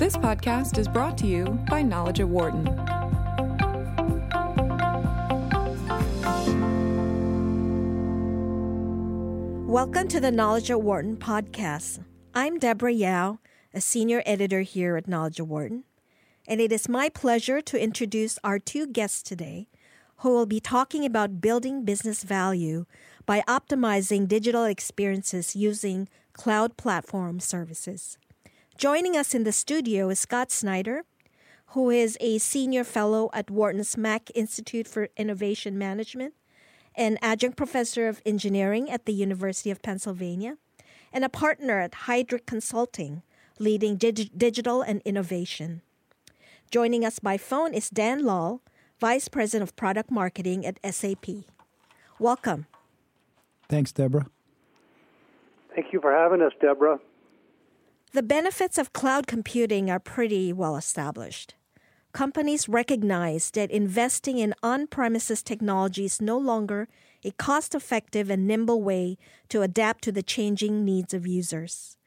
[0.00, 2.64] This podcast is brought to you by Knowledge at Wharton.
[9.66, 12.02] Welcome to the Knowledge at Wharton podcast.
[12.34, 13.40] I'm Deborah Yao,
[13.74, 15.84] a senior editor here at Knowledge at Wharton,
[16.48, 19.68] and it is my pleasure to introduce our two guests today
[20.20, 22.86] who will be talking about building business value
[23.26, 28.16] by optimizing digital experiences using cloud platform services.
[28.80, 31.04] Joining us in the studio is Scott Snyder,
[31.76, 36.32] who is a senior fellow at Wharton's Mack Institute for Innovation Management,
[36.96, 40.56] an adjunct professor of engineering at the University of Pennsylvania,
[41.12, 43.20] and a partner at Heidrick Consulting,
[43.58, 45.82] leading dig- digital and innovation.
[46.70, 48.60] Joining us by phone is Dan Lahl,
[48.98, 51.44] Vice President of Product Marketing at SAP.
[52.18, 52.64] Welcome.
[53.68, 54.28] Thanks, Deborah.
[55.74, 56.98] Thank you for having us, Deborah.
[58.12, 61.54] The benefits of cloud computing are pretty well established.
[62.12, 66.88] Companies recognize that investing in on premises technology is no longer
[67.24, 69.16] a cost effective and nimble way
[69.48, 71.98] to adapt to the changing needs of users.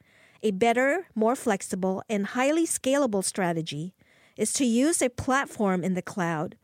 [0.42, 3.94] A better, more flexible, and highly scalable strategy
[4.36, 6.56] is to use a platform in the cloud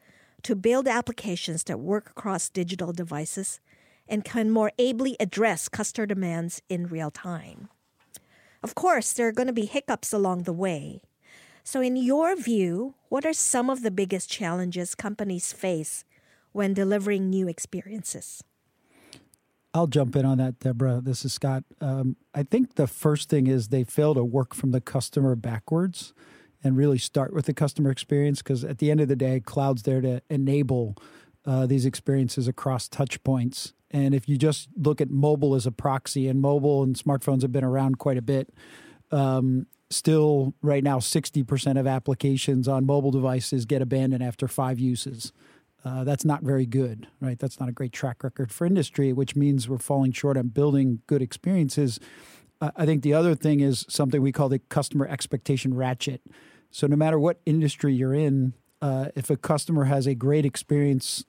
[0.42, 3.58] to build applications that work across digital devices
[4.06, 7.70] and can more ably address customer demands in real time.
[8.62, 11.02] Of course, there are going to be hiccups along the way.
[11.64, 16.04] So, in your view, what are some of the biggest challenges companies face
[16.52, 18.42] when delivering new experiences?
[19.72, 21.00] I'll jump in on that, Deborah.
[21.02, 21.62] This is Scott.
[21.80, 26.12] Um, I think the first thing is they fail to work from the customer backwards
[26.62, 29.84] and really start with the customer experience because at the end of the day, cloud's
[29.84, 30.96] there to enable
[31.46, 33.72] uh, these experiences across touch points.
[33.90, 37.52] And if you just look at mobile as a proxy, and mobile and smartphones have
[37.52, 38.50] been around quite a bit,
[39.10, 45.32] um, still right now, 60% of applications on mobile devices get abandoned after five uses.
[45.84, 47.38] Uh, that's not very good, right?
[47.38, 51.00] That's not a great track record for industry, which means we're falling short on building
[51.06, 51.98] good experiences.
[52.60, 56.20] Uh, I think the other thing is something we call the customer expectation ratchet.
[56.70, 61.24] So, no matter what industry you're in, uh, if a customer has a great experience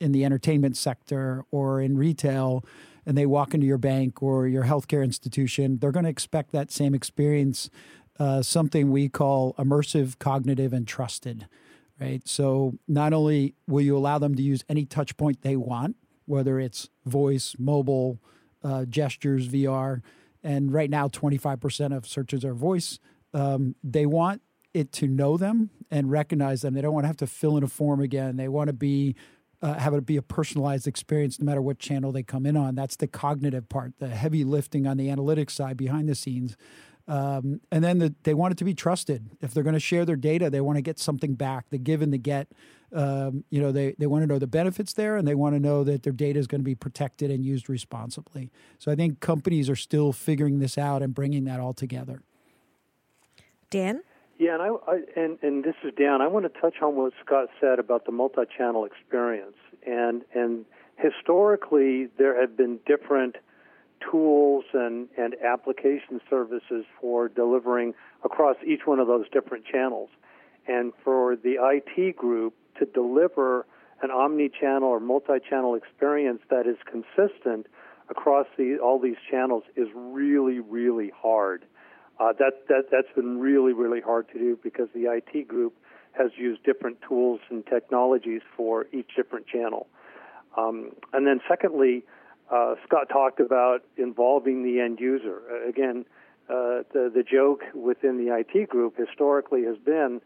[0.00, 2.64] in the entertainment sector or in retail
[3.06, 6.70] and they walk into your bank or your healthcare institution, they're going to expect that
[6.70, 7.70] same experience,
[8.18, 11.46] uh, something we call immersive, cognitive, and trusted.
[12.00, 12.26] Right.
[12.26, 16.58] So not only will you allow them to use any touch point they want, whether
[16.58, 18.18] it's voice, mobile,
[18.64, 20.00] uh, gestures, VR,
[20.42, 22.98] and right now 25% of searches are voice.
[23.34, 24.40] Um, they want
[24.72, 26.74] it to know them and recognize them.
[26.74, 28.36] They don't want to have to fill in a form again.
[28.36, 29.16] They want to be
[29.62, 32.74] uh, have it be a personalized experience no matter what channel they come in on.
[32.74, 36.56] That's the cognitive part, the heavy lifting on the analytics side behind the scenes.
[37.08, 39.30] Um, and then the, they want it to be trusted.
[39.40, 41.66] If they're going to share their data, they want to get something back.
[41.70, 42.48] The give and the get.
[42.92, 45.60] Um, you know, they, they want to know the benefits there, and they want to
[45.60, 48.50] know that their data is going to be protected and used responsibly.
[48.78, 52.22] So I think companies are still figuring this out and bringing that all together.
[53.70, 54.02] Dan.
[54.40, 56.22] Yeah, and I, I and and this is Dan.
[56.22, 60.64] I want to touch on what Scott said about the multi-channel experience, and and
[60.96, 63.36] historically there have been different
[64.10, 67.92] tools and and application services for delivering
[68.24, 70.08] across each one of those different channels,
[70.66, 73.66] and for the IT group to deliver
[74.00, 77.66] an omni-channel or multi-channel experience that is consistent
[78.08, 81.66] across the, all these channels is really really hard.
[82.20, 85.74] Uh, that that that's been really really hard to do because the IT group
[86.12, 89.86] has used different tools and technologies for each different channel.
[90.56, 92.02] Um, and then secondly,
[92.50, 95.40] uh, Scott talked about involving the end user.
[95.50, 96.04] Uh, again,
[96.48, 100.20] uh, the the joke within the IT group historically has been.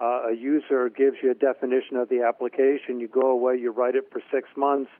[0.00, 3.00] Uh, a user gives you a definition of the application.
[3.00, 4.90] You go away, you write it for six months,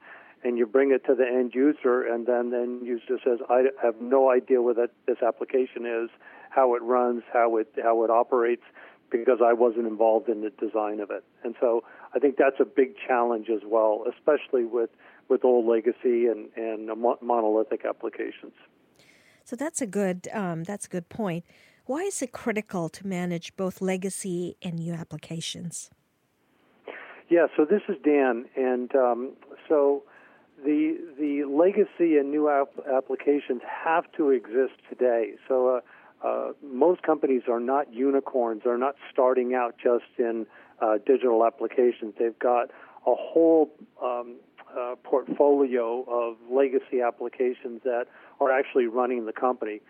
[0.43, 4.01] and you bring it to the end user, and then then user says, "I have
[4.01, 6.11] no idea where that, this application is,
[6.51, 8.65] how it runs, how it how it operates,
[9.11, 11.25] because I wasn't involved in the design of it.
[11.45, 11.85] And so
[12.15, 14.91] I think that's a big challenge as well, especially with
[15.29, 16.91] with old legacy and and
[17.21, 18.55] monolithic applications.
[19.45, 21.45] So that's a good um, that's a good point.
[21.87, 25.91] Why is it critical to manage both legacy and new applications?
[27.29, 29.33] Yeah, so this is Dan, and um,
[29.69, 30.03] so
[30.65, 35.35] the the legacy and new ap- applications have to exist today.
[35.49, 35.81] So
[36.23, 38.63] uh, uh, most companies are not unicorns.
[38.65, 40.47] They're not starting out just in
[40.81, 42.15] uh, digital applications.
[42.19, 42.71] They've got
[43.07, 43.71] a whole
[44.03, 44.37] um,
[44.77, 48.07] uh, portfolio of legacy applications that
[48.41, 49.81] are actually running the company.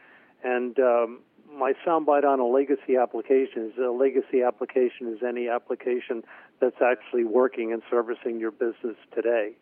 [0.45, 1.21] And um,
[1.53, 6.23] my soundbite on a legacy application is a legacy application is any application
[6.61, 9.57] that's actually working and servicing your business today.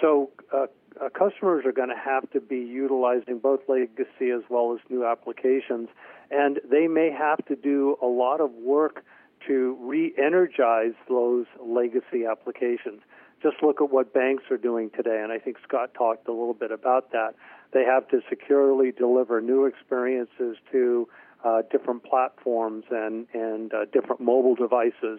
[0.00, 0.66] So uh,
[1.00, 5.04] uh, customers are going to have to be utilizing both legacy as well as new
[5.04, 5.88] applications,
[6.30, 9.04] and they may have to do a lot of work
[9.46, 13.00] to re-energize those legacy applications.
[13.42, 16.54] Just look at what banks are doing today, and I think Scott talked a little
[16.54, 17.34] bit about that.
[17.72, 21.08] They have to securely deliver new experiences to
[21.44, 25.18] uh, different platforms and and uh, different mobile devices,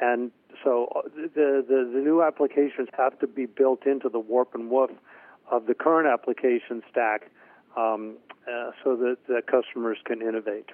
[0.00, 0.30] and
[0.64, 4.70] so uh, the, the the new applications have to be built into the warp and
[4.70, 4.90] woof
[5.50, 7.30] of the current application stack,
[7.76, 8.16] um,
[8.46, 10.70] uh, so that the customers can innovate.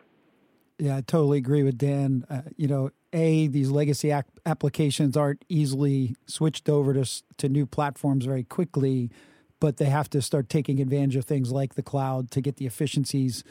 [0.78, 2.26] Yeah, I totally agree with Dan.
[2.28, 7.66] Uh, you know, a these legacy ac- applications aren't easily switched over to to new
[7.66, 9.10] platforms very quickly,
[9.58, 12.66] but they have to start taking advantage of things like the cloud to get the
[12.66, 13.42] efficiencies.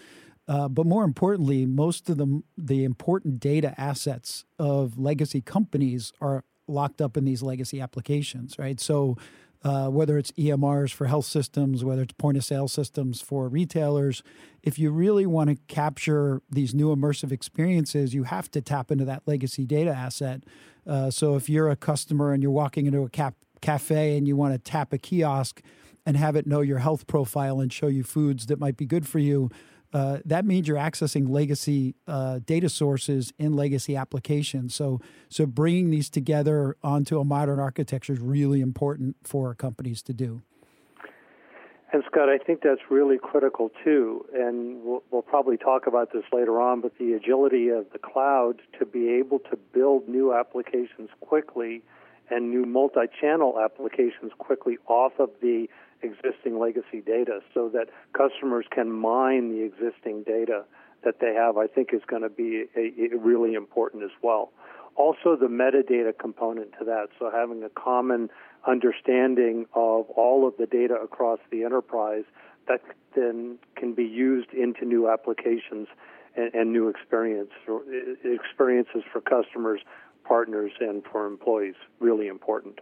[0.47, 6.43] Uh, but more importantly, most of the the important data assets of legacy companies are
[6.67, 8.79] locked up in these legacy applications, right?
[8.79, 9.17] So
[9.63, 14.21] uh, whether it's EMRs for health systems, whether it's point of sale systems for retailers,
[14.61, 19.05] if you really want to capture these new immersive experiences, you have to tap into
[19.05, 20.43] that legacy data asset.
[20.85, 24.35] Uh, so if you're a customer and you're walking into a cap- cafe and you
[24.35, 25.61] want to tap a kiosk
[26.05, 29.07] and have it know your health profile and show you foods that might be good
[29.07, 29.49] for you,
[29.95, 34.75] uh, that means you're accessing legacy uh, data sources in legacy applications.
[34.75, 34.99] So,
[35.29, 40.41] so bringing these together onto a modern architecture is really important for companies to do.
[41.93, 44.25] And Scott, I think that's really critical too.
[44.33, 46.81] And we'll, we'll, probably talk about this later on.
[46.81, 51.83] But the agility of the cloud to be able to build new applications quickly
[52.29, 55.67] and new multi-channel applications quickly off of the
[56.05, 60.63] existing legacy data so that customers can mine the existing data
[61.03, 64.51] that they have, I think is going to be a, a really important as well.
[64.95, 68.29] Also, the metadata component to that, so having a common
[68.65, 72.23] understanding of all of the data across the enterprise
[72.67, 72.81] that
[73.15, 75.87] then can be used into new applications
[76.35, 77.51] and, and new experience
[78.23, 79.81] experiences for customers,
[80.23, 81.75] partners, and for employees.
[81.99, 82.79] Really important.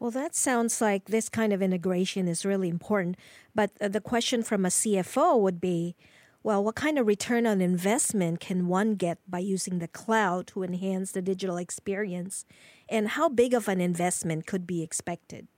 [0.00, 3.16] Well, that sounds like this kind of integration is really important.
[3.54, 5.94] But uh, the question from a CFO would be
[6.42, 10.62] well, what kind of return on investment can one get by using the cloud to
[10.62, 12.46] enhance the digital experience?
[12.88, 15.48] And how big of an investment could be expected?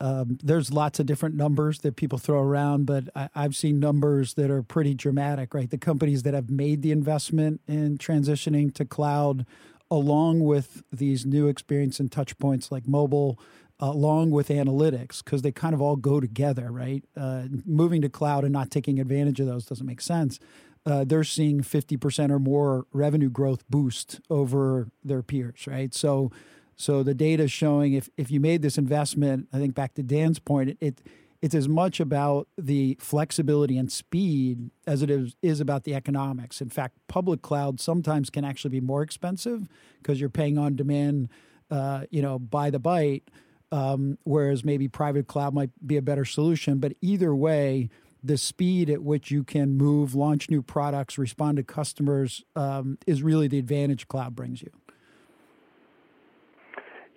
[0.00, 4.34] Um, there's lots of different numbers that people throw around, but I, have seen numbers
[4.34, 5.68] that are pretty dramatic, right?
[5.68, 9.44] The companies that have made the investment in transitioning to cloud
[9.90, 13.38] along with these new experience and touch points like mobile,
[13.80, 17.04] along with analytics, because they kind of all go together, right?
[17.16, 20.38] Uh, moving to cloud and not taking advantage of those doesn't make sense.
[20.84, 25.94] Uh, they're seeing 50% or more revenue growth boost over their peers, right?
[25.94, 26.30] So,
[26.76, 30.02] so the data is showing if, if you made this investment, I think back to
[30.02, 31.00] Dan's point, it, it
[31.40, 36.60] it's as much about the flexibility and speed as it is, is about the economics.
[36.60, 39.68] In fact, public cloud sometimes can actually be more expensive
[40.02, 41.28] because you're paying on demand,
[41.70, 43.22] uh, you know, by the byte,
[43.70, 46.78] um, whereas maybe private cloud might be a better solution.
[46.78, 47.88] But either way,
[48.22, 53.22] the speed at which you can move, launch new products, respond to customers um, is
[53.22, 54.70] really the advantage cloud brings you.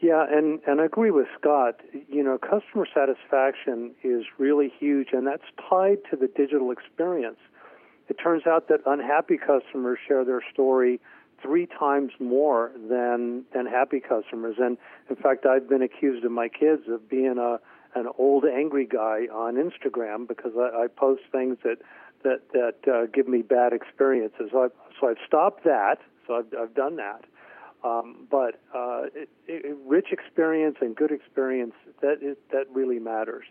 [0.02, 1.80] Yeah, and, and I agree with Scott.
[2.10, 7.38] You know, customer satisfaction is really huge, and that's tied to the digital experience.
[8.10, 11.00] It turns out that unhappy customers share their story
[11.42, 14.56] three times more than than happy customers.
[14.60, 14.78] And
[15.10, 17.60] in fact, I've been accused of my kids of being a
[17.94, 21.78] an old angry guy on Instagram because I, I post things that
[22.24, 24.50] that that uh, give me bad experiences.
[24.52, 25.98] So I've, so I've stopped that.
[26.26, 27.24] So I've I've done that.
[27.84, 33.46] Um, but uh, it, it, rich experience and good experience that that really matters.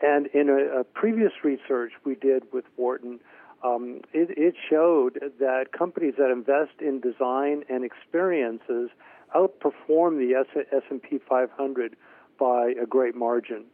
[0.00, 3.20] And in a, a, previous research we did with Wharton,
[3.64, 8.90] um, it, it, showed that companies that invest in design and experiences
[9.34, 10.34] outperform the
[10.72, 11.96] S&P 500
[12.38, 13.64] by a great margin.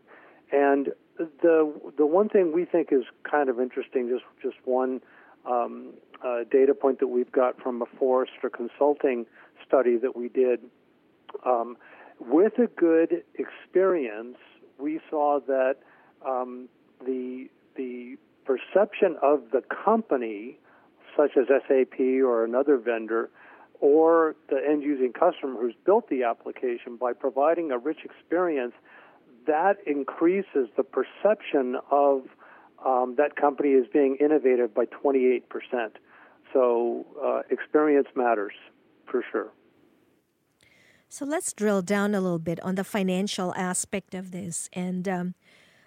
[0.52, 5.00] And the the one thing we think is kind of interesting, just just one
[5.46, 5.94] um,
[6.24, 9.26] uh, data point that we've got from a Forrester Consulting
[9.66, 10.60] study that we did.
[11.44, 11.76] Um,
[12.20, 14.36] with a good experience,
[14.78, 15.76] we saw that
[16.26, 16.68] um,
[17.04, 20.58] the the perception of the company,
[21.16, 23.30] such as SAP or another vendor,
[23.80, 28.74] or the end using customer who's built the application by providing a rich experience,
[29.46, 32.22] that increases the perception of
[32.84, 35.42] um, that company is being innovative by 28%.
[36.52, 38.52] So uh, experience matters
[39.10, 39.52] for sure.
[41.08, 45.34] So let's drill down a little bit on the financial aspect of this and um,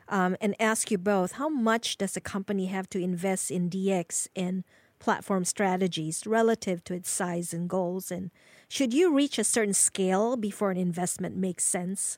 [0.10, 4.30] um, and ask you both how much does a company have to invest in DX
[4.36, 4.64] and
[5.00, 8.12] platform strategies relative to its size and goals?
[8.12, 8.32] And
[8.70, 12.18] should you reach a certain scale before an investment makes sense?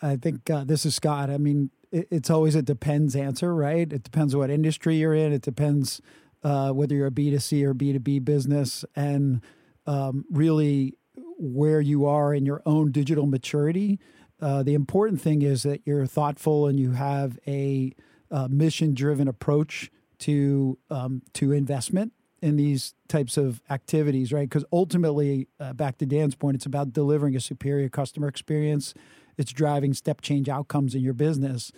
[0.00, 1.30] I think uh, this is Scott.
[1.30, 3.92] I mean, it, it's always a depends answer, right?
[3.92, 5.32] It depends what industry you're in.
[5.32, 6.00] It depends
[6.42, 8.84] uh, whether you're a B2C or B2B business.
[8.94, 9.42] And
[9.86, 10.98] um, really,
[11.38, 13.98] where you are in your own digital maturity.
[14.40, 17.94] Uh, the important thing is that you're thoughtful and you have a
[18.30, 22.12] uh, mission driven approach to um, to investment
[22.42, 24.48] in these types of activities, right?
[24.48, 28.94] Because ultimately, uh, back to Dan's point, it's about delivering a superior customer experience.
[29.38, 31.72] It's driving step change outcomes in your business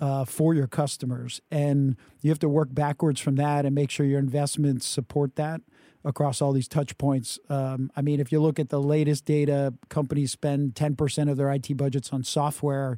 [0.00, 4.06] uh, for your customers, and you have to work backwards from that and make sure
[4.06, 5.60] your investments support that
[6.04, 7.38] across all these touch points.
[7.48, 11.50] Um, I mean, if you look at the latest data, companies spend 10% of their
[11.50, 12.96] IT budgets on software.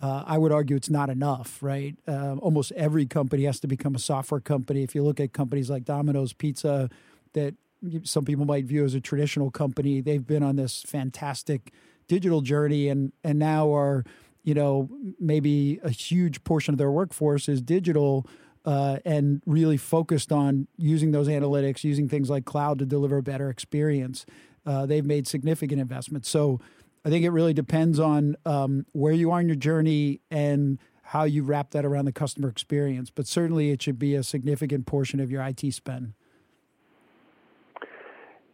[0.00, 1.96] Uh, I would argue it's not enough, right?
[2.06, 4.82] Uh, almost every company has to become a software company.
[4.82, 6.90] If you look at companies like Domino's Pizza,
[7.32, 7.54] that
[8.02, 11.72] some people might view as a traditional company, they've been on this fantastic
[12.08, 14.04] digital journey, and and now are,
[14.44, 14.88] you know,
[15.20, 18.26] maybe a huge portion of their workforce is digital
[18.64, 23.22] uh, and really focused on using those analytics, using things like cloud to deliver a
[23.22, 24.24] better experience.
[24.64, 26.28] Uh, they've made significant investments.
[26.28, 26.60] So
[27.04, 31.24] I think it really depends on um, where you are in your journey and how
[31.24, 33.10] you wrap that around the customer experience.
[33.10, 36.14] But certainly it should be a significant portion of your IT spend.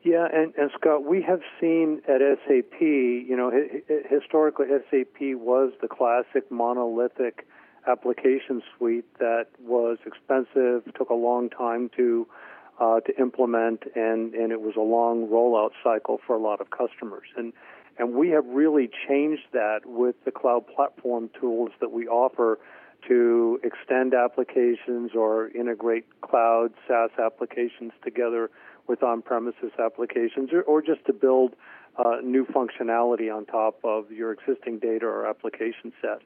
[0.08, 3.52] Yeah, and, and Scott, we have seen at SAP, you know,
[4.08, 7.46] historically SAP was the classic monolithic
[7.86, 12.26] application suite that was expensive, took a long time to
[12.80, 16.70] uh, to implement, and and it was a long rollout cycle for a lot of
[16.70, 17.28] customers.
[17.36, 17.52] And
[17.98, 22.58] and we have really changed that with the cloud platform tools that we offer
[23.08, 28.50] to extend applications or integrate cloud SaaS applications together
[28.88, 31.54] with on-premises applications, or, or just to build
[31.98, 36.20] uh, new functionality on top of your existing data or application set.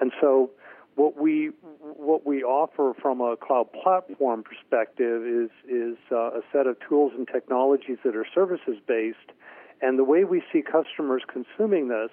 [0.00, 0.50] And so
[0.96, 1.50] what we
[1.80, 7.12] what we offer from a cloud platform perspective is is uh, a set of tools
[7.16, 9.32] and technologies that are services based,
[9.80, 12.10] and the way we see customers consuming this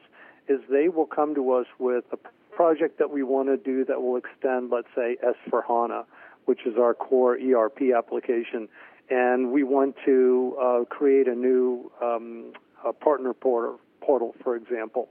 [0.48, 2.18] is they will come to us with a
[2.56, 6.06] project that we want to do that will extend, let's say, S for HANA,
[6.46, 8.68] which is our core ERP application,
[9.10, 12.54] and we want to uh, create a new um,
[12.86, 15.10] a partner portal, portal, for example.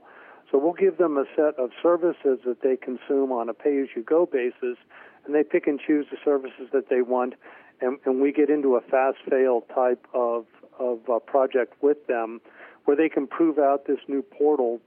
[0.51, 4.77] So we'll give them a set of services that they consume on a pay-as-you-go basis,
[5.25, 7.33] and they pick and choose the services that they want,
[7.81, 10.45] and, and we get into a fast-fail type of
[10.79, 12.39] of uh, project with them,
[12.85, 14.79] where they can prove out this new portal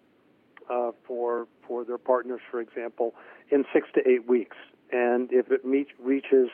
[0.70, 3.14] uh, for for their partners, for example,
[3.50, 4.56] in six to eight weeks.
[4.92, 6.48] And if it meets, reaches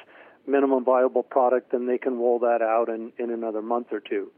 [0.47, 4.31] minimum viable product, then they can roll that out in, in another month or two.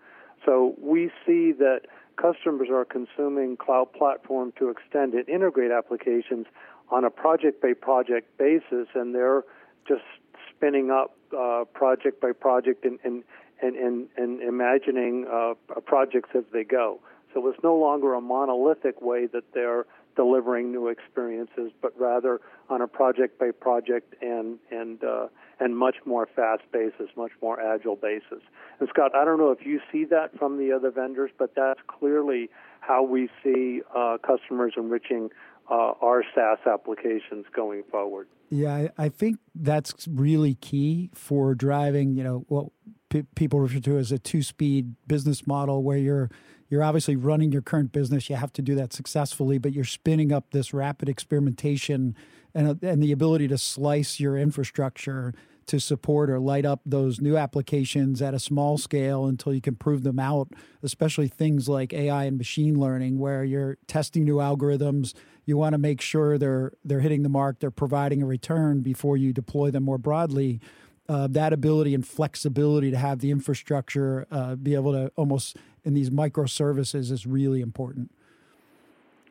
[0.45, 1.83] So we see that
[2.17, 6.47] customers are consuming cloud platform to extend and integrate applications
[6.91, 9.45] on a project by project basis, and they're
[9.87, 10.03] just
[10.51, 13.23] spinning up uh, project by project and and
[13.63, 15.55] and and, and imagining uh,
[15.87, 17.01] projects as they go.
[17.35, 19.87] So it's no longer a monolithic way that they're
[20.17, 25.29] delivering new experiences, but rather on a project by project and and uh,
[25.61, 28.43] and much more fast basis, much more agile basis.
[28.81, 31.81] And Scott, I don't know if you see that from the other vendors, but that's
[31.87, 32.51] clearly
[32.81, 35.31] how we see uh, customers enriching
[35.71, 38.29] uh, our SaaS applications going forward.
[38.51, 42.69] Yeah, I, I, think that's really key for driving, you know, what
[43.11, 46.31] p- people refer to as a two-speed business model, where you're
[46.69, 48.29] you're obviously running your current business.
[48.29, 52.15] You have to do that successfully, but you're spinning up this rapid experimentation
[52.55, 55.35] and and the ability to slice your infrastructure
[55.69, 59.77] to support or light up those new applications at a small scale until you can
[59.77, 60.49] prove them out,
[60.83, 65.13] especially things like AI and machine learning where you're testing new algorithms,
[65.45, 69.17] you want to make sure they're they're hitting the mark, they're providing a return before
[69.17, 70.61] you deploy them more broadly.
[71.09, 75.57] Uh, that ability and flexibility to have the infrastructure uh, be able to almost
[75.89, 78.11] in these microservices is really important.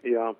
[0.04, 0.34] Yeah,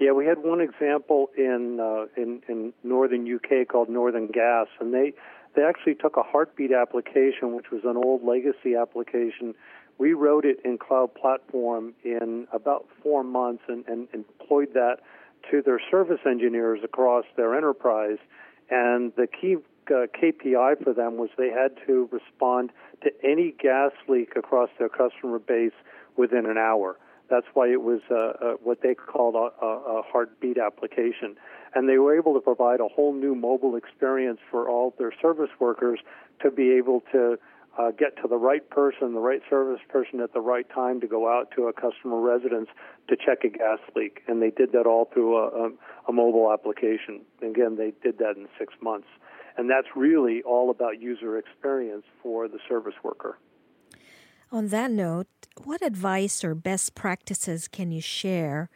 [0.00, 4.92] yeah, we had one example in uh, in in northern UK called Northern Gas, and
[4.92, 5.12] they
[5.54, 9.54] they actually took a heartbeat application, which was an old legacy application.
[9.96, 14.24] We wrote it in Cloud Platform in about four months, and, and, and
[14.74, 14.96] that
[15.52, 18.18] to their service engineers across their enterprise.
[18.70, 19.58] and the key
[19.90, 22.70] uh, KPI for them was they had to respond
[23.02, 25.72] to any gas leak across their customer base
[26.16, 26.98] within an hour.
[27.30, 31.36] That's why it was uh, uh, what they called a, a, heartbeat application.
[31.74, 35.50] And they were able to provide a whole new mobile experience for all their service
[35.58, 36.00] workers
[36.42, 37.38] to be able to
[37.78, 41.06] uh, get to the right person, the right service person at the right time to
[41.06, 42.68] go out to a customer residence
[43.08, 44.22] to check a gas leak.
[44.28, 45.70] And they did that all through a, a,
[46.08, 47.22] a mobile application.
[47.42, 49.08] Again, they did that in six months.
[49.56, 53.38] And that's really all about user experience for the service worker.
[54.50, 55.26] On that note,
[55.62, 58.68] what advice or best practices can you share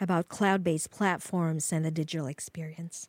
[0.00, 3.08] about cloud based platforms and the digital experience?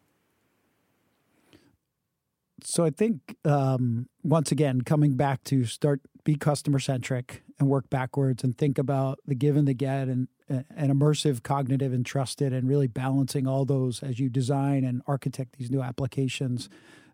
[2.63, 7.89] So I think um, once again, coming back to start be customer centric and work
[7.89, 12.51] backwards and think about the give and the get and and immersive, cognitive, and trusted,
[12.51, 16.69] and really balancing all those as you design and architect these new applications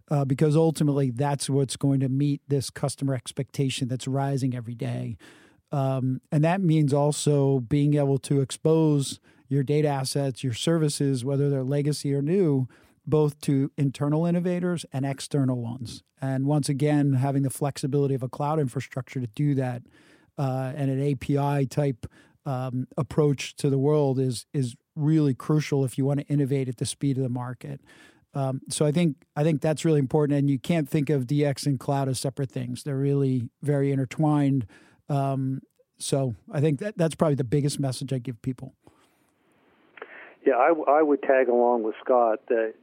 [0.09, 5.17] uh, because ultimately that's what's going to meet this customer expectation that's rising every day.
[5.71, 11.49] Um, and that means also being able to expose your data assets, your services, whether
[11.49, 12.67] they're legacy or new,
[13.05, 16.03] both to internal innovators and external ones.
[16.21, 19.83] And once again, having the flexibility of a cloud infrastructure to do that
[20.37, 22.05] uh, and an API type
[22.45, 26.77] um, approach to the world is is really crucial if you want to innovate at
[26.77, 27.81] the speed of the market.
[28.33, 31.65] Um, so I think I think that's really important, and you can't think of DX
[31.65, 32.83] and cloud as separate things.
[32.83, 34.65] They're really very intertwined.
[35.09, 35.61] Um,
[35.97, 38.73] so I think that that's probably the biggest message I give people.
[40.45, 42.73] Yeah, I, I would tag along with Scott that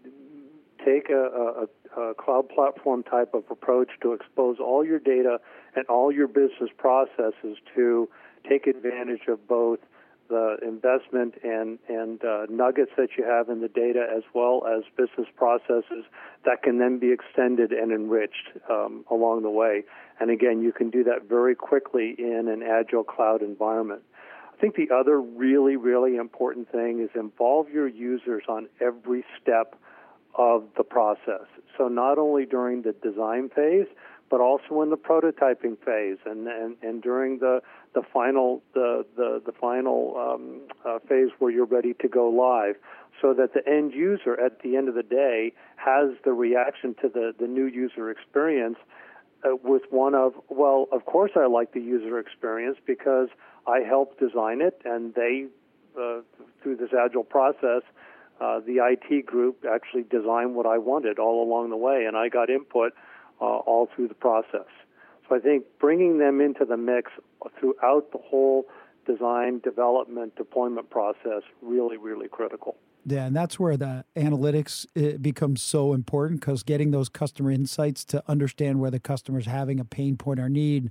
[0.84, 5.38] take a, a, a cloud platform type of approach to expose all your data
[5.74, 8.08] and all your business processes to
[8.48, 9.78] take advantage of both
[10.28, 14.84] the investment and and uh, nuggets that you have in the data, as well as
[14.96, 16.04] business processes
[16.44, 19.82] that can then be extended and enriched um, along the way.
[20.20, 24.02] And again, you can do that very quickly in an agile cloud environment.
[24.56, 29.76] I think the other really, really important thing is involve your users on every step
[30.36, 31.46] of the process.
[31.76, 33.86] So not only during the design phase,
[34.30, 36.18] but also in the prototyping phase.
[36.26, 37.60] And, and, and during the,
[37.94, 42.76] the final the, the, the final um, uh, phase where you're ready to go live
[43.22, 47.08] so that the end user at the end of the day has the reaction to
[47.08, 48.76] the, the new user experience
[49.44, 53.28] uh, with one of well of course I like the user experience because
[53.66, 55.46] I helped design it and they
[55.96, 56.20] uh,
[56.62, 57.82] through this agile process
[58.40, 62.04] uh, the IT group actually designed what I wanted all along the way.
[62.06, 62.92] And I got input
[63.40, 64.66] uh, all through the process.
[65.28, 67.12] So I think bringing them into the mix
[67.58, 68.66] throughout the whole
[69.06, 72.76] design, development, deployment process really, really critical.
[73.06, 74.86] Yeah, and that's where the analytics
[75.20, 79.84] becomes so important because getting those customer insights to understand where the customer's having a
[79.84, 80.90] pain point or need.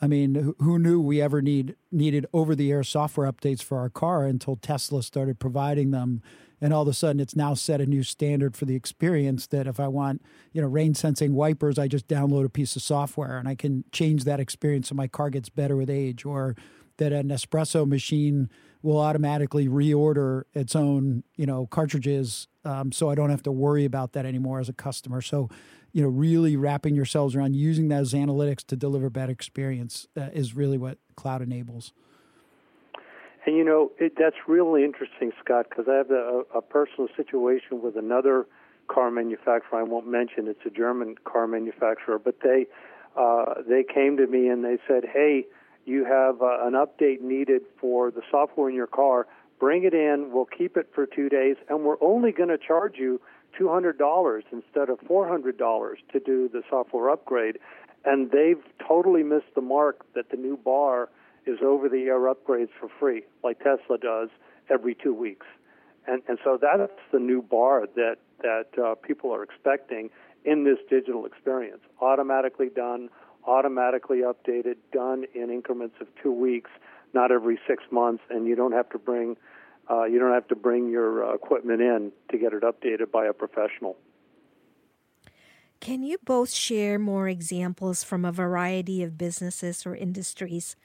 [0.00, 3.88] I mean, who knew we ever need needed over the air software updates for our
[3.88, 6.20] car until Tesla started providing them
[6.62, 9.66] and all of a sudden it's now set a new standard for the experience that
[9.66, 10.22] if I want,
[10.52, 13.84] you know, rain sensing wipers, I just download a piece of software and I can
[13.90, 16.54] change that experience so my car gets better with age or
[16.98, 18.48] that an espresso machine
[18.80, 23.84] will automatically reorder its own, you know, cartridges um, so I don't have to worry
[23.84, 25.20] about that anymore as a customer.
[25.20, 25.48] So,
[25.92, 30.54] you know, really wrapping yourselves around using those analytics to deliver better experience uh, is
[30.54, 31.92] really what cloud enables.
[33.44, 37.82] And you know, it, that's really interesting, Scott, because I have a, a personal situation
[37.82, 38.46] with another
[38.88, 39.80] car manufacturer.
[39.80, 42.66] I won't mention it's a German car manufacturer, but they
[43.16, 45.46] uh, they came to me and they said, "Hey,
[45.84, 49.26] you have uh, an update needed for the software in your car.
[49.58, 50.30] Bring it in.
[50.32, 53.20] We'll keep it for two days, and we're only going to charge you
[53.56, 57.58] two hundred dollars instead of four hundred dollars to do the software upgrade."
[58.04, 61.08] And they've totally missed the mark that the new bar
[61.46, 64.28] is over the air upgrades for free, like Tesla does
[64.70, 65.46] every two weeks.
[66.06, 70.10] And, and so that's the new bar that, that uh, people are expecting
[70.44, 71.80] in this digital experience.
[72.00, 73.08] Automatically done,
[73.46, 76.70] automatically updated, done in increments of two weeks,
[77.14, 79.36] not every six months, and you don't have to bring
[79.90, 83.26] uh, you don't have to bring your uh, equipment in to get it updated by
[83.26, 83.96] a professional.
[85.80, 90.76] Can you both share more examples from a variety of businesses or industries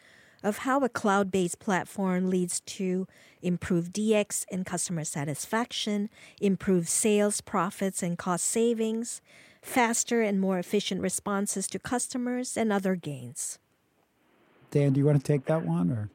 [0.47, 3.05] of how a cloud based platform leads to
[3.41, 9.21] improved DX and customer satisfaction, improved sales, profits, and cost savings,
[9.61, 13.59] faster and more efficient responses to customers, and other gains.
[14.71, 16.09] Dan, do you want to take that one or?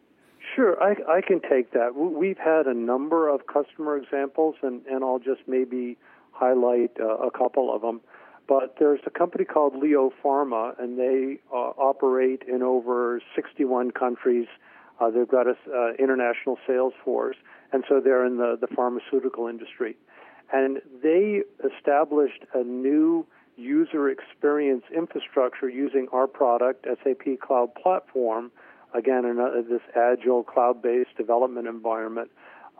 [0.56, 1.94] Sure, I, I can take that.
[1.94, 5.98] We've had a number of customer examples, and, and I'll just maybe
[6.30, 8.00] highlight uh, a couple of them.
[8.48, 14.46] But there's a company called Leo Pharma, and they uh, operate in over 61 countries.
[15.00, 17.36] Uh, they've got an uh, international sales force,
[17.72, 19.96] and so they're in the, the pharmaceutical industry.
[20.52, 23.26] And they established a new
[23.56, 28.50] user experience infrastructure using our product, SAP Cloud Platform,
[28.94, 29.36] again, in
[29.68, 32.30] this agile cloud based development environment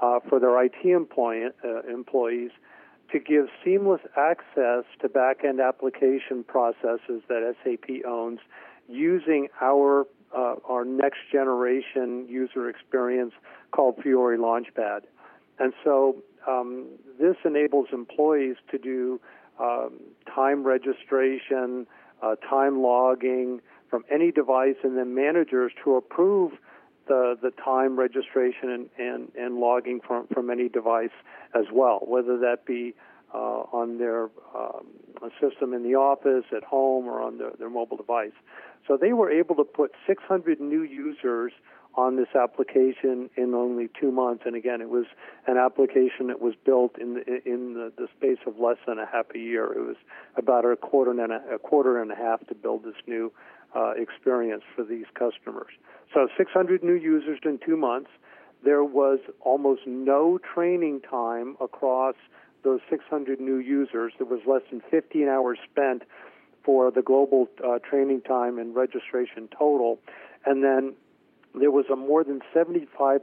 [0.01, 2.51] uh, for their IT uh, employees
[3.13, 8.41] to give seamless access to back end application processes that SAP owns
[8.89, 13.35] using our uh, our next generation user experience
[13.71, 15.03] called Fiori Launchpad.
[15.59, 16.17] And so
[16.49, 16.87] um,
[17.21, 19.21] this enables employees to do
[19.61, 20.01] um,
[20.35, 21.87] time registration,
[22.23, 26.53] uh, time logging from any device, and then managers to approve
[27.09, 31.11] the, the time registration and, and, and logging from, from any device
[31.55, 32.95] as well, whether that be
[33.35, 34.87] uh, on their um,
[35.41, 38.33] system in the office, at home, or on their, their mobile device.
[38.87, 41.53] So they were able to put 600 new users
[41.95, 44.45] on this application in only two months.
[44.47, 45.05] And again, it was
[45.47, 49.07] an application that was built in the, in the, the space of less than a
[49.07, 49.73] half a year.
[49.73, 49.97] It was
[50.37, 53.33] about a quarter and a, a quarter and a half to build this new
[53.75, 55.73] uh, experience for these customers.
[56.13, 58.11] So 600 new users in two months.
[58.65, 62.15] There was almost no training time across
[62.63, 64.13] those 600 new users.
[64.19, 66.03] There was less than 15 hours spent
[66.65, 69.99] for the global uh, training time and registration total.
[70.47, 70.95] And then
[71.55, 73.21] there was a more than 75%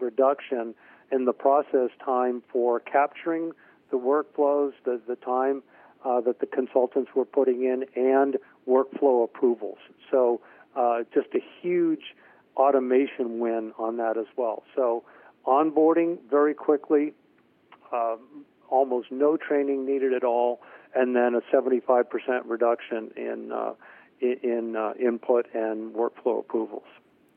[0.00, 0.74] reduction
[1.10, 3.52] in the process time for capturing
[3.90, 5.62] the workflows, the, the time
[6.04, 8.36] uh, that the consultants were putting in, and
[8.68, 9.78] workflow approvals.
[10.10, 10.40] So,
[10.76, 12.14] uh, just a huge
[12.56, 14.62] automation win on that as well.
[14.74, 15.04] So,
[15.46, 17.14] onboarding very quickly,
[17.92, 18.16] uh,
[18.70, 20.60] almost no training needed at all,
[20.94, 22.04] and then a 75%
[22.44, 23.74] reduction in uh,
[24.20, 26.84] in uh, input and workflow approvals.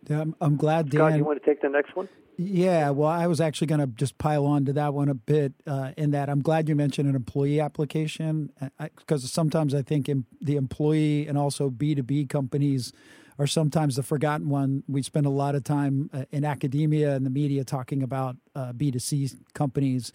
[0.07, 0.99] Yeah, I'm, I'm glad, Dan.
[0.99, 2.07] Scott, you want to take the next one?
[2.37, 5.53] Yeah, well, I was actually going to just pile on to that one a bit.
[5.65, 8.51] Uh, in that, I'm glad you mentioned an employee application
[8.97, 12.91] because sometimes I think in the employee and also B2B companies
[13.39, 14.83] are sometimes the forgotten one.
[14.87, 18.73] We spend a lot of time uh, in academia and the media talking about uh,
[18.73, 20.11] B2C companies.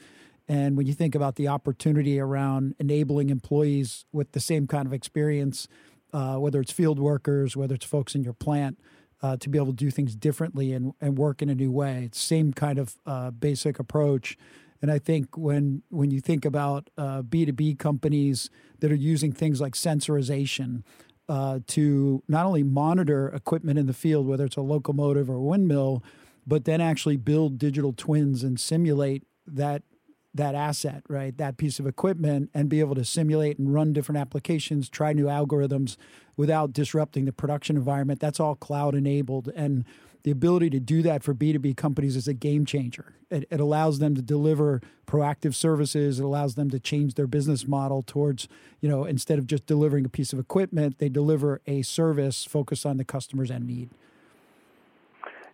[0.47, 4.93] And when you think about the opportunity around enabling employees with the same kind of
[4.93, 5.69] experience,
[6.13, 8.79] uh, whether it's field workers, whether it's folks in your plant,
[9.23, 12.05] uh, to be able to do things differently and, and work in a new way.
[12.07, 14.37] It's same kind of uh, basic approach.
[14.83, 16.89] And I think when when you think about
[17.29, 18.49] B two B companies
[18.81, 20.83] that are using things like sensorization
[21.29, 25.43] uh, to not only monitor equipment in the field, whether it's a locomotive or a
[25.43, 26.03] windmill,
[26.47, 29.83] but then actually build digital twins and simulate that
[30.35, 31.37] that asset, right?
[31.37, 35.27] That piece of equipment and be able to simulate and run different applications, try new
[35.27, 35.97] algorithms
[36.37, 38.21] without disrupting the production environment.
[38.21, 39.51] That's all cloud enabled.
[39.55, 39.85] And
[40.23, 43.15] the ability to do that for B2B companies is a game changer.
[43.31, 46.21] It, it, allows them to deliver proactive services.
[46.21, 48.49] It allows them to change their business model towards,
[48.81, 52.85] you know, instead of just delivering a piece of equipment, they deliver a service focused
[52.85, 53.91] on the customer's end need.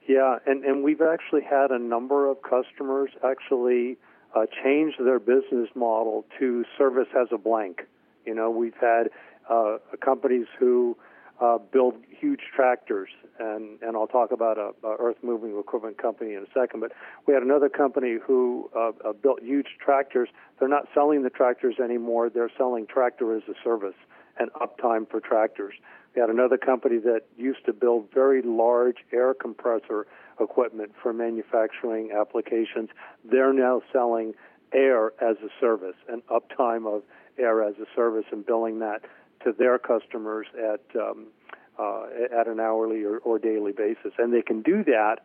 [0.08, 3.98] Yeah, and, and we've actually had a number of customers actually
[4.34, 7.82] uh, change their business model to service as a blank.
[8.24, 9.10] You know, we've had
[9.48, 10.96] uh, companies who
[11.40, 13.08] uh, build huge tractors,
[13.38, 16.80] and, and I'll talk about a, a earth moving equipment company in a second.
[16.80, 16.92] But
[17.26, 20.28] we had another company who uh, uh, built huge tractors.
[20.58, 22.30] They're not selling the tractors anymore.
[22.30, 23.94] They're selling tractor as a service
[24.38, 25.74] and uptime for tractors.
[26.16, 30.06] Had another company that used to build very large air compressor
[30.40, 32.88] equipment for manufacturing applications.
[33.24, 34.32] They're now selling
[34.72, 37.02] air as a service and uptime of
[37.38, 39.02] air as a service and billing that
[39.44, 41.26] to their customers at um,
[41.78, 44.12] uh, at an hourly or, or daily basis.
[44.18, 45.16] And they can do that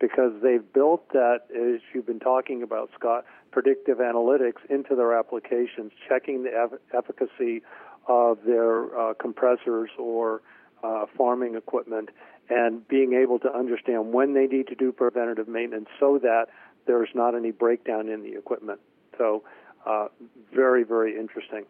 [0.00, 5.92] because they've built that, as you've been talking about, Scott, predictive analytics into their applications,
[6.08, 7.62] checking the eff- efficacy
[8.10, 10.42] of their uh, compressors or
[10.82, 12.08] uh, farming equipment
[12.48, 16.46] and being able to understand when they need to do preventative maintenance so that
[16.88, 18.80] there's not any breakdown in the equipment.
[19.16, 19.44] So,
[19.86, 20.08] uh,
[20.52, 21.64] very, very interesting.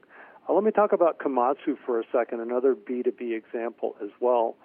[0.49, 4.57] Uh, let me talk about Komatsu for a second, another B2B example as well.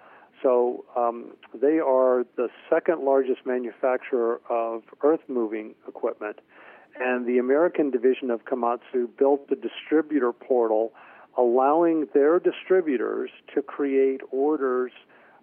[0.42, 6.38] So, um, they are the second largest manufacturer of earth moving equipment.
[6.98, 10.92] And the American division of Komatsu built the distributor portal,
[11.36, 14.92] allowing their distributors to create orders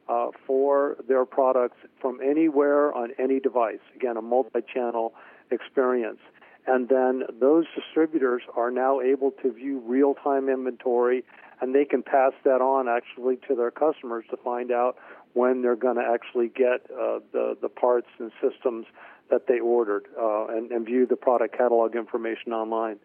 [0.10, 3.80] uh, for their products from anywhere on any device.
[3.96, 5.14] Again, a multi channel
[5.52, 6.20] experience.
[6.66, 11.24] And then those distributors are now able to view real time inventory
[11.64, 14.98] and they can pass that on actually to their customers to find out
[15.32, 18.86] when they're going to actually get uh, the, the parts and systems
[19.30, 22.98] that they ordered uh, and, and view the product catalog information online.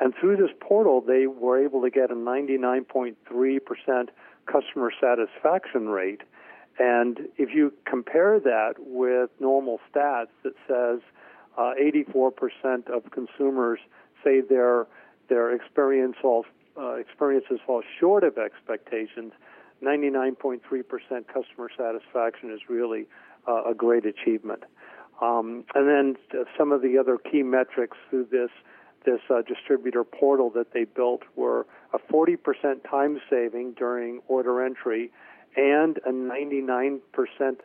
[0.00, 3.14] And through this portal, they were able to get a 99.3%
[4.46, 6.22] customer satisfaction rate.
[6.78, 11.00] And if you compare that with normal stats that says
[11.58, 13.78] uh, 84% of consumers
[14.24, 14.86] say their
[15.28, 19.32] their experience uh, experiences fall short of expectations,
[19.82, 20.60] 99.3%
[21.26, 23.06] customer satisfaction is really
[23.48, 24.64] uh, a great achievement.
[25.20, 26.16] Um, and then
[26.58, 28.50] some of the other key metrics through this
[29.04, 32.38] this uh, distributor portal that they built were a 40%
[32.88, 35.10] time saving during order entry
[35.56, 37.00] and a 99%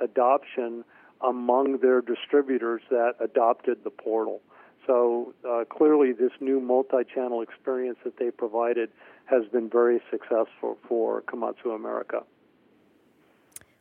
[0.02, 0.84] adoption
[1.22, 4.42] among their distributors that adopted the portal.
[4.86, 8.90] So uh, clearly, this new multi-channel experience that they provided
[9.26, 12.24] has been very successful for Komatsu America.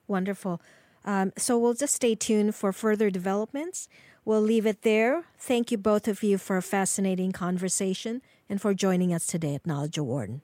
[0.08, 0.60] Wonderful.
[1.04, 3.88] Um, so we'll just stay tuned for further developments.
[4.26, 5.24] We'll leave it there.
[5.38, 9.64] Thank you both of you for a fascinating conversation and for joining us today at
[9.64, 10.42] Knowledge of Wharton.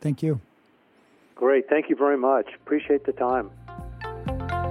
[0.00, 0.42] Thank you.
[1.34, 1.66] Great.
[1.70, 2.46] Thank you very much.
[2.54, 3.50] Appreciate the time.